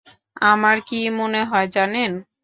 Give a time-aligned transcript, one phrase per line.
[0.43, 2.11] আমার কী মনে হয় জানেন?